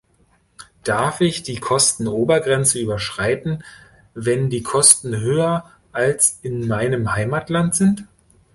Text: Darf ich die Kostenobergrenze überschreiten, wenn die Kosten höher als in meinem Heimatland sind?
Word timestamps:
Darf 0.83 1.21
ich 1.21 1.43
die 1.43 1.59
Kostenobergrenze 1.59 2.79
überschreiten, 2.79 3.63
wenn 4.15 4.49
die 4.49 4.63
Kosten 4.63 5.15
höher 5.17 5.69
als 5.91 6.39
in 6.41 6.67
meinem 6.67 7.13
Heimatland 7.13 7.75
sind? 7.75 8.05